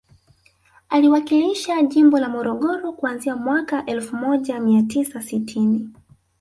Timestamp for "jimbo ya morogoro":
1.83-2.93